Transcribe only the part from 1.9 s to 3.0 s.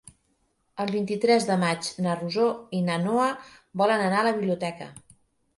na Rosó i na